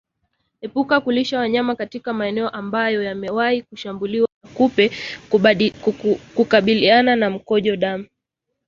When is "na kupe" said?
4.43-4.91